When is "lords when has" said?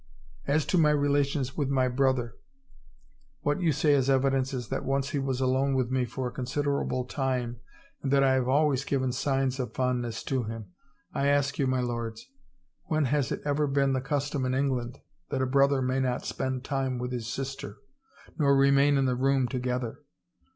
11.81-13.31